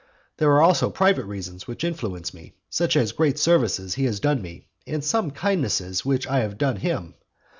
There 0.37 0.49
are 0.49 0.63
also 0.63 0.89
private 0.89 1.25
reasons 1.25 1.67
which 1.67 1.83
influence 1.83 2.33
me, 2.33 2.55
such 2.71 2.97
as 2.97 3.11
great 3.11 3.37
services 3.37 3.93
he 3.93 4.05
has 4.05 4.19
done 4.19 4.41
me, 4.41 4.65
and 4.87 5.03
some 5.05 5.29
kindnesses 5.29 6.03
which 6.03 6.25
I 6.25 6.39
have 6.39 6.57
done 6.57 6.77
him. 6.77 7.13